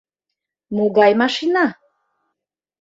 —Могай 0.75 1.11
машина?.. 1.21 1.65